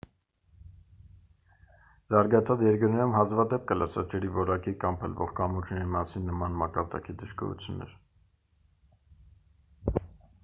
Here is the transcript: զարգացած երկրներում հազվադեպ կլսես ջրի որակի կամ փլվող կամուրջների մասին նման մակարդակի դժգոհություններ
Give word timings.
զարգացած 2.13 2.63
երկրներում 2.67 3.11
հազվադեպ 3.17 3.67
կլսես 3.71 4.07
ջրի 4.13 4.31
որակի 4.37 4.73
կամ 4.85 4.97
փլվող 5.03 5.35
կամուրջների 5.41 5.91
մասին 5.97 6.25
նման 6.31 6.57
մակարդակի 6.63 7.17
դժգոհություններ 7.19 7.93